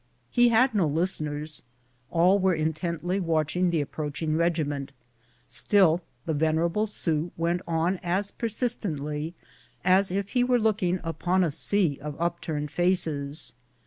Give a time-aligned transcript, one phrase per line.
[0.31, 1.63] He had no listen ers—
[2.09, 4.93] all were intently watching the approaching regi ment;
[5.45, 9.35] still the venerable Sioux went on as persistently
[9.85, 13.53] as if he were looking" upon a sea of upturned faces."